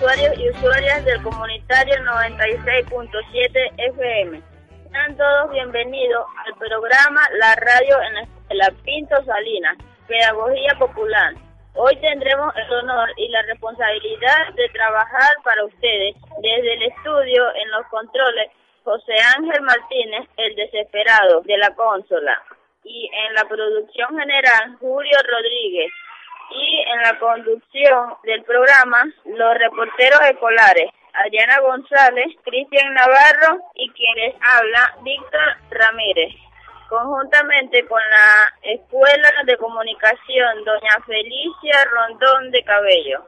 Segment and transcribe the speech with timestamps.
[0.00, 4.40] Usuarios y usuarias del comunitario 96.7 FM.
[4.90, 9.76] Sean todos bienvenidos al programa La Radio en la Pinto Salinas,
[10.08, 11.34] Pedagogía Popular.
[11.74, 17.70] Hoy tendremos el honor y la responsabilidad de trabajar para ustedes desde el estudio en
[17.70, 18.48] los controles
[18.84, 22.42] José Ángel Martínez, el desesperado de la consola,
[22.84, 25.92] y en la producción general Julio Rodríguez
[26.50, 34.34] y en la conducción del programa los reporteros escolares Adriana González, Cristian Navarro y quienes
[34.40, 36.34] habla Víctor Ramírez,
[36.88, 43.26] conjuntamente con la Escuela de Comunicación Doña Felicia Rondón de Cabello.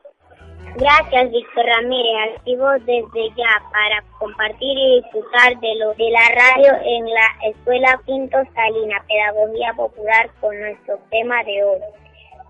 [0.77, 2.37] Gracias, Víctor Ramírez.
[2.37, 8.01] Activo desde ya para compartir y disfrutar de lo de la radio en la Escuela
[8.07, 11.81] Quinto Salina, Pedagogía Popular, con nuestro tema de hoy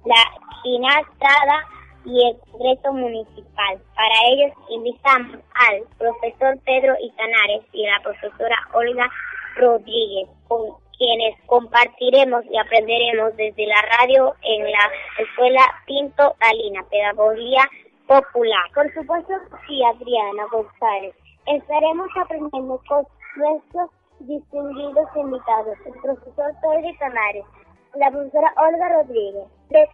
[0.05, 1.67] la Estrada
[2.05, 3.81] y el Congreso Municipal.
[3.95, 9.09] Para ellos invitamos al profesor Pedro Itanares y la profesora Olga
[9.57, 17.69] Rodríguez, con quienes compartiremos y aprenderemos desde la radio en la Escuela Pinto Talina, Pedagogía
[18.07, 18.71] Popular.
[18.75, 19.35] Por supuesto,
[19.67, 21.15] sí, Adriana González.
[21.47, 27.45] Estaremos aprendiendo con nuestros distinguidos invitados, el profesor Pedro Itanares,
[27.95, 29.49] la profesora Olga Rodríguez.
[29.73, 29.89] De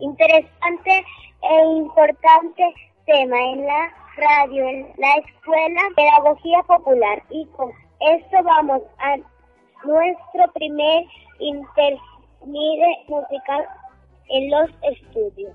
[0.00, 1.04] interesante
[1.42, 2.62] e importante
[3.06, 7.22] tema en la radio, en la escuela Pedagogía Popular.
[7.30, 9.16] Y con esto vamos a
[9.86, 11.04] nuestro primer
[11.38, 13.66] intermite musical
[14.28, 15.54] en los estudios.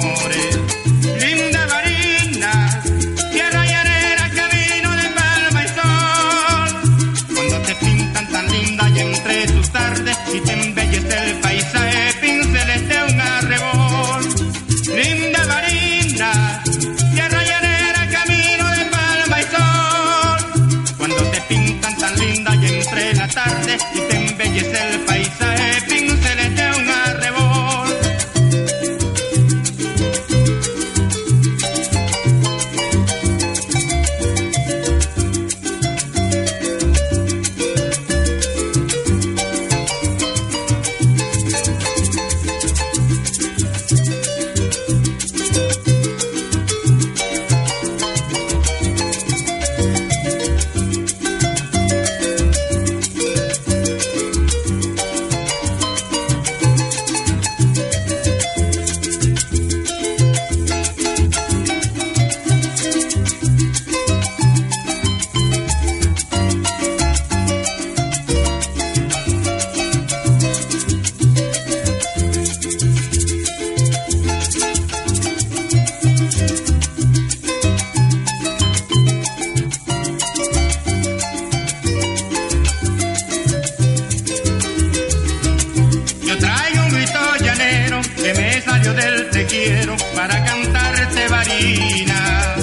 [90.15, 92.55] para cantarte varina.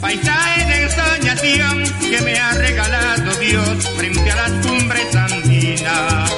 [0.00, 6.30] Paisaje de ensoñación que me ha regalado Dios frente a las cumbres andinas.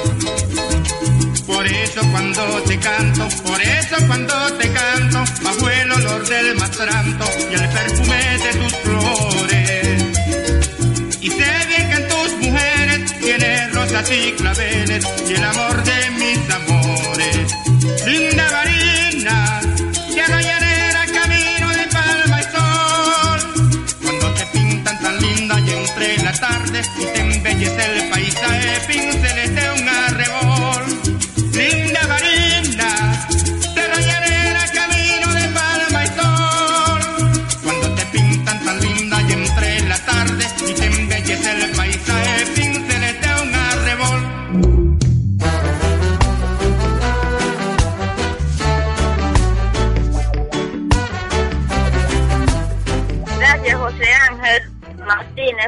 [1.47, 7.25] Por eso cuando te canto, por eso cuando te canto, bajo el olor del mastranto
[7.51, 10.05] y el perfume de tus flores.
[11.21, 16.11] Y sé bien que en tus mujeres tienes rosas y claveles y el amor de
[16.13, 17.55] mis amores.
[18.07, 18.58] Linda
[27.69, 29.28] te embellece el paisaje, pinceles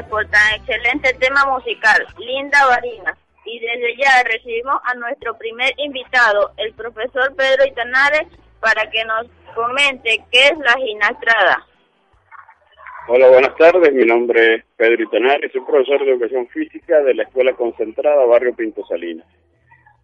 [0.09, 3.17] Por tan excelente tema musical, Linda Varina.
[3.43, 8.27] Y desde ya recibimos a nuestro primer invitado, el profesor Pedro Itanares,
[8.61, 11.67] para que nos comente qué es la ginastrada.
[13.09, 13.93] Hola, buenas tardes.
[13.93, 18.55] Mi nombre es Pedro Itanares, soy profesor de Educación Física de la Escuela Concentrada Barrio
[18.55, 19.27] Pinto Salinas.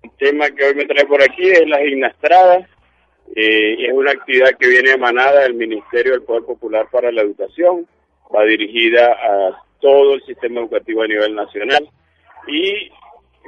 [0.04, 2.68] El tema que hoy me trae por aquí es la gimnastrada.
[3.36, 7.88] Eh, es una actividad que viene emanada del Ministerio del Poder Popular para la Educación.
[8.36, 11.90] Va dirigida a todo el sistema educativo a nivel nacional.
[12.48, 12.92] Y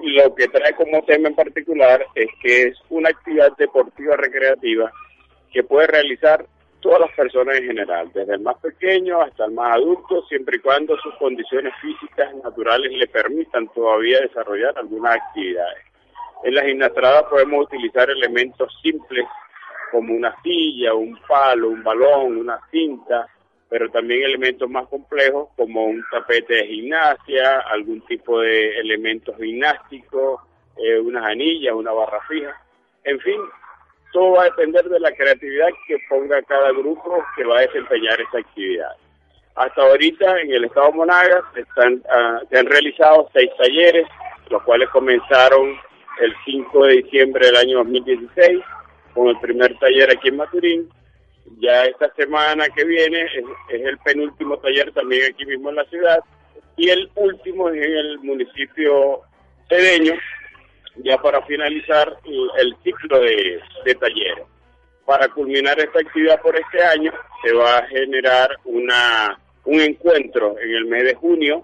[0.04, 4.92] lo que trae como tema en particular es que es una actividad deportiva recreativa
[5.52, 6.46] que puede realizar
[6.80, 10.62] todas las personas en general, desde el más pequeño hasta el más adulto, siempre y
[10.62, 15.84] cuando sus condiciones físicas naturales le permitan todavía desarrollar algunas actividades.
[16.44, 19.26] En la gimnastrada podemos utilizar elementos simples
[19.92, 23.28] como una silla, un palo, un balón, una cinta,
[23.70, 30.42] pero también elementos más complejos como un tapete de gimnasia, algún tipo de elementos gimnásticos,
[30.78, 32.60] eh, unas anillas, una barra fija,
[33.04, 33.40] en fin,
[34.12, 38.20] todo va a depender de la creatividad que ponga cada grupo que va a desempeñar
[38.20, 38.92] esa actividad.
[39.56, 44.08] Hasta ahorita en el estado Monagas están, ah, se han realizado seis talleres,
[44.50, 45.78] los cuales comenzaron
[46.22, 48.62] el 5 de diciembre del año 2016
[49.14, 50.90] con el primer taller aquí en Maturín.
[51.60, 56.20] Ya esta semana que viene es, el penúltimo taller también aquí mismo en la ciudad
[56.78, 59.22] y el último en el municipio
[59.68, 60.14] cedeño,
[60.98, 64.46] ya para finalizar el, el ciclo de, de talleres.
[65.06, 67.12] Para culminar esta actividad por este año,
[67.44, 71.64] se va a generar una, un encuentro en el mes de junio,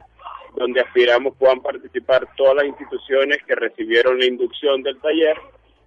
[0.56, 5.38] donde aspiramos puedan participar todas las instituciones que recibieron la inducción del taller,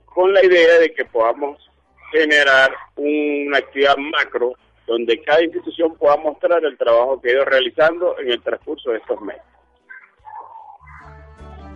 [0.04, 1.67] con la idea de que podamos
[2.10, 4.52] generar una actividad macro,
[4.86, 8.98] donde cada institución pueda mostrar el trabajo que ha ido realizando en el transcurso de
[8.98, 9.42] estos meses.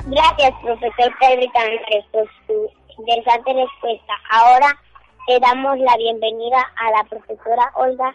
[0.07, 4.15] Gracias, profesor Pedro Itanares, por su interesante respuesta.
[4.31, 4.77] Ahora
[5.29, 8.15] le damos la bienvenida a la profesora Olga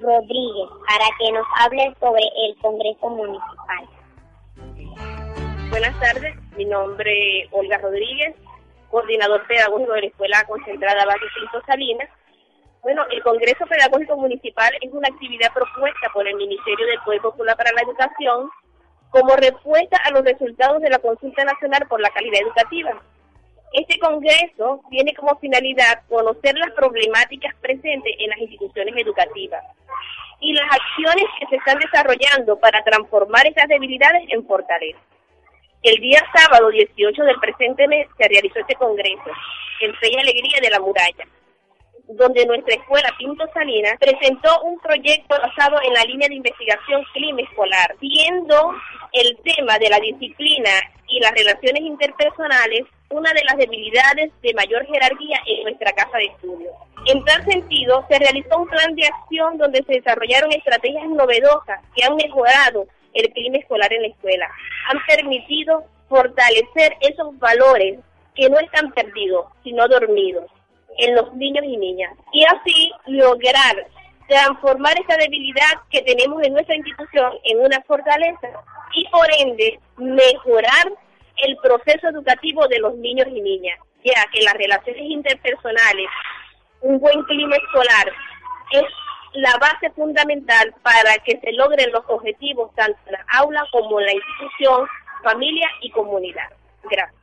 [0.00, 3.88] Rodríguez para que nos hable sobre el Congreso Municipal.
[5.70, 8.36] Buenas tardes, mi nombre es Olga Rodríguez,
[8.90, 11.04] coordinador pedagógico de la Escuela Concentrada
[11.34, 12.08] Pinto Salinas.
[12.82, 17.56] Bueno, el Congreso Pedagógico Municipal es una actividad propuesta por el Ministerio del Poder Popular
[17.56, 18.50] para la Educación
[19.10, 23.02] como respuesta a los resultados de la Consulta Nacional por la Calidad Educativa.
[23.72, 29.62] Este Congreso tiene como finalidad conocer las problemáticas presentes en las instituciones educativas
[30.40, 34.98] y las acciones que se están desarrollando para transformar esas debilidades en fortaleza.
[35.82, 39.30] El día sábado 18 del presente mes se realizó este congreso,
[39.80, 41.26] en Fe y Alegría de la Muralla,
[42.06, 47.40] donde nuestra escuela Pinto Salinas presentó un proyecto basado en la línea de investigación clima
[47.40, 48.74] escolar, siendo
[49.14, 50.70] el tema de la disciplina
[51.08, 56.26] y las relaciones interpersonales una de las debilidades de mayor jerarquía en nuestra casa de
[56.26, 56.70] estudio.
[57.06, 62.04] En tal sentido, se realizó un plan de acción donde se desarrollaron estrategias novedosas que
[62.04, 64.48] han mejorado el clima escolar en la escuela,
[64.88, 67.98] han permitido fortalecer esos valores
[68.34, 70.50] que no están perdidos, sino dormidos
[70.98, 72.12] en los niños y niñas.
[72.32, 73.86] Y así lograr
[74.28, 78.48] transformar esa debilidad que tenemos en nuestra institución en una fortaleza
[78.94, 80.92] y por ende mejorar
[81.38, 86.08] el proceso educativo de los niños y niñas, ya que las relaciones interpersonales,
[86.82, 88.12] un buen clima escolar
[88.72, 88.84] es
[89.34, 94.06] la base fundamental para que se logren los objetivos tanto en la aula como en
[94.06, 94.86] la institución,
[95.22, 96.48] familia y comunidad.
[96.90, 97.20] Gracias.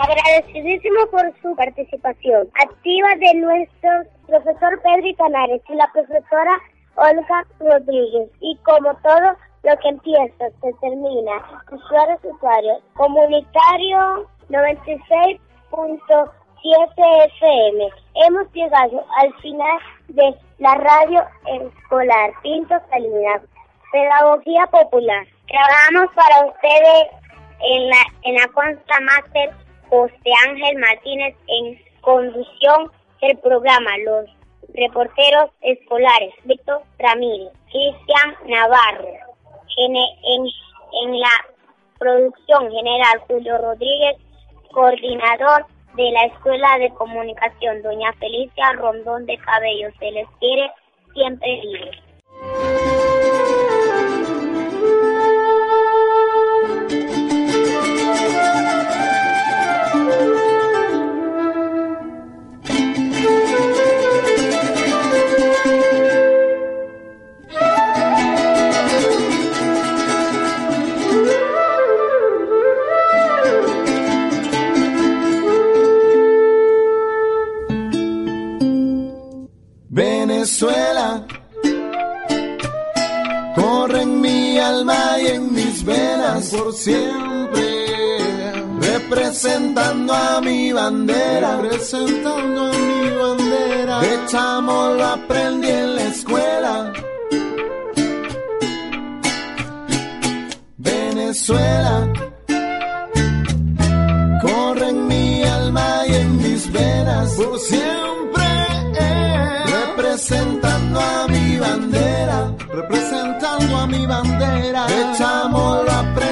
[0.00, 3.90] Agradecidísimo por su participación activa de nuestro
[4.26, 6.58] profesor Pedro Itanares y la profesora
[6.96, 8.30] Olga Rodríguez.
[8.40, 11.32] Y como todo lo que empieza, se termina.
[11.70, 12.82] Usuarios, usuarios.
[12.94, 17.88] Comunitario 96.7 FM.
[18.26, 19.78] Hemos llegado al final
[20.08, 23.42] de la radio escolar Pinto Salinas,
[23.90, 25.26] Pedagogía Popular.
[25.48, 27.08] Trabajamos para ustedes
[27.60, 29.50] en la, en la Consta Master
[29.90, 34.30] José Ángel Martínez en conducción del programa Los
[34.72, 39.08] Reporteros Escolares, Víctor Ramírez, Cristian Navarro,
[39.78, 40.46] en, en,
[41.02, 41.44] en la
[41.98, 44.16] producción general Julio Rodríguez,
[44.70, 49.88] coordinador de la Escuela de Comunicación, doña Felicia Rondón de Cabello.
[49.98, 50.70] Se les quiere
[51.14, 52.91] siempre libre.
[86.72, 87.86] Siempre,
[88.80, 94.00] representando a mi bandera, representando a mi bandera.
[94.00, 96.92] De chamo lo aprendí en la escuela.
[100.78, 102.12] Venezuela,
[104.42, 108.12] corre en mi alma y en mis venas por siempre
[110.12, 114.86] representando a mi bandera, representando a mi bandera.
[114.88, 116.31] Echamos lo aprendí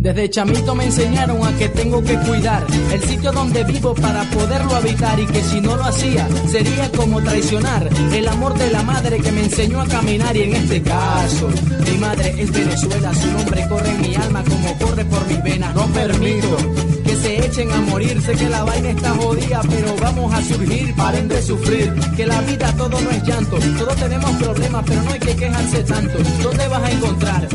[0.00, 4.74] Desde chamito me enseñaron a que tengo que cuidar el sitio donde vivo para poderlo
[4.74, 9.18] habitar y que si no lo hacía sería como traicionar el amor de la madre
[9.18, 11.50] que me enseñó a caminar y en este caso
[11.84, 15.74] mi madre es Venezuela, su nombre corre en mi alma como corre por mis venas.
[15.74, 16.56] No permito
[17.04, 20.94] que se echen a morir, sé que la vaina está jodida, pero vamos a surgir,
[20.94, 25.10] paren de sufrir, que la vida todo no es llanto, todos tenemos problemas, pero no
[25.10, 26.18] hay que quejarse tanto.
[26.42, 27.48] ¿Dónde vas a encontrar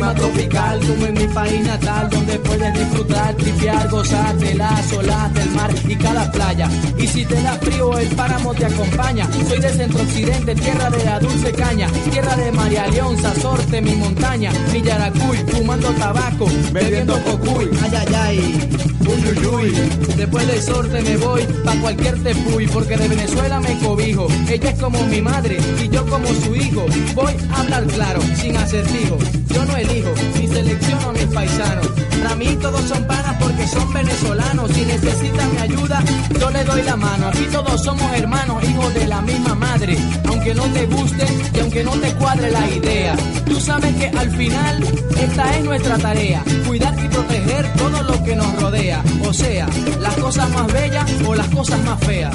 [0.00, 2.08] clima tropical como en mi país natal?
[2.10, 6.68] donde puedes disfrutar, tripear, gozar de las olas del mar y cada playa.
[6.98, 9.28] Y si te da frío, el páramo te acompaña.
[9.48, 13.94] Soy de centro occidente, tierra de la dulce caña, tierra de María León, Sorte, mi
[13.96, 18.68] montaña, mi Yaracuy, fumando tabaco, bebiendo cocuy, ay ay ay,
[19.06, 19.72] uy uy.
[20.16, 24.28] Después del sorte me voy pa' cualquier tepuy, porque de Venezuela me cobijo.
[24.48, 26.84] Ella es como mi madre y yo como su hijo.
[27.14, 29.18] Voy a hablar claro, sin acertijo.
[29.54, 31.88] Yo no elijo ni selecciono a mis paisanos.
[32.22, 34.70] Para mí todos son panas porque son venezolanos.
[34.72, 36.02] Si necesitan mi ayuda,
[36.38, 37.28] yo le doy la mano.
[37.28, 39.96] Aquí todos somos hermanos, hijos de la misma madre.
[40.28, 43.16] Aunque no te guste y aunque no te cuadre la idea.
[43.46, 44.84] Tú sabes que al final
[45.18, 46.44] esta es nuestra tarea.
[46.66, 49.02] Cuidar y proteger todo lo que nos rodea.
[49.26, 49.66] O sea,
[50.00, 52.34] las cosas más bellas o las cosas más feas.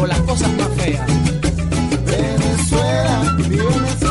[0.00, 1.06] O las cosas más feas.
[2.06, 4.09] Venezuela, Venezuela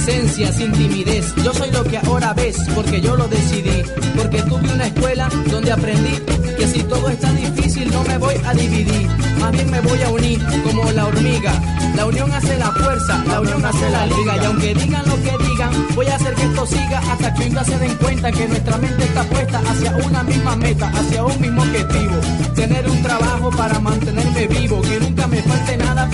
[0.00, 1.34] mi adolescencia sin timidez.
[1.36, 3.82] Yo soy lo que ahora ves porque yo lo decidí.
[4.16, 6.18] Porque tuve una escuela donde aprendí
[6.56, 9.08] que si todo está difícil no me voy a dividir.
[9.38, 11.52] Más bien me voy a unir como la hormiga.
[11.96, 14.36] La unión hace la fuerza, la unión hace la liga.
[14.36, 17.64] Y aunque digan lo que digan, voy a hacer que esto siga hasta que nunca
[17.64, 21.62] se den cuenta que nuestra mente está puesta hacia una misma meta, hacia un mismo
[21.62, 22.20] objetivo.
[22.54, 24.80] Tener un trabajo para mantenerme vivo,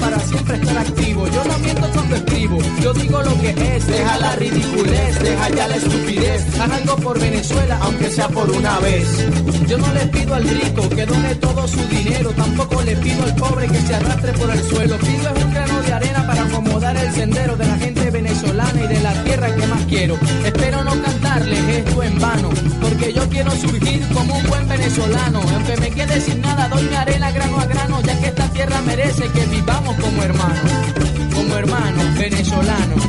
[0.06, 1.26] para siempre estar activo.
[1.26, 5.68] Yo no miento cuando escribo, yo digo lo que es, deja la ridiculez, deja ya
[5.68, 6.60] la estupidez.
[6.60, 9.06] Haz algo por Venezuela, aunque sea por una vez.
[9.66, 13.34] Yo no le pido al rico que done todo su dinero, tampoco le pido al
[13.34, 14.96] pobre que se arrastre por el suelo.
[14.98, 18.86] Pido es un grano de arena para acomodar el sendero de la gente venezolana y
[18.86, 20.18] de la tierra que más quiero.
[20.44, 25.40] Espero no cantarles esto en vano, porque yo quiero surgir como un buen venezolano.
[25.54, 27.95] Aunque me quede sin nada, doy mi arena grano a grano,
[28.56, 30.72] tierra merece que vivamos como hermanos,
[31.34, 33.02] como hermanos venezolanos.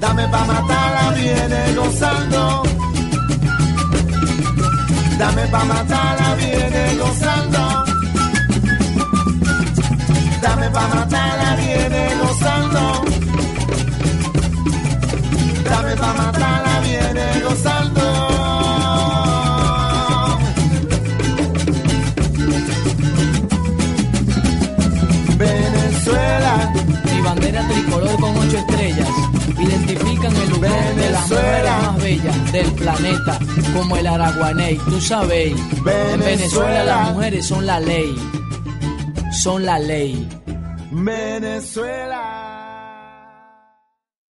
[0.00, 2.62] Dame pa' matarla, viene gozando.
[5.18, 7.62] Dame pa' matarla, viene gozando.
[10.40, 13.04] Dame pa' matarla, viene gozando.
[15.70, 16.37] Dame pa' matarla,
[32.16, 33.38] del planeta,
[33.74, 35.52] como el Araguaney, tú sabes.
[35.52, 36.84] En Venezuela.
[36.84, 38.16] las mujeres son la ley,
[39.42, 40.26] son la ley.
[40.90, 42.47] Venezuela.